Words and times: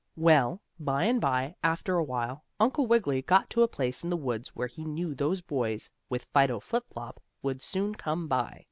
Well, 0.17 0.63
by 0.79 1.03
and 1.03 1.21
by, 1.21 1.53
after 1.63 1.95
a 1.97 2.03
while, 2.03 2.43
Uncle 2.59 2.87
Wiggily 2.87 3.21
got 3.21 3.51
to 3.51 3.61
a 3.61 3.67
place 3.67 4.03
in 4.03 4.09
the 4.09 4.17
woods 4.17 4.49
where 4.55 4.65
he 4.65 4.83
knew 4.83 5.13
those 5.13 5.41
boys, 5.41 5.91
with 6.09 6.25
Fido 6.33 6.59
Flip 6.59 6.85
Flop, 6.89 7.21
would 7.43 7.61
soon 7.61 7.93
come 7.93 8.27
by. 8.27 8.59